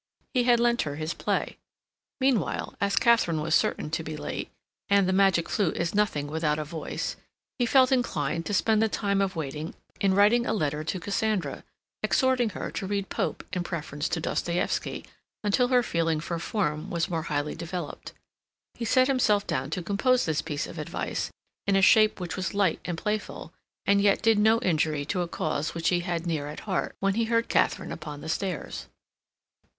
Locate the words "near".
26.25-26.47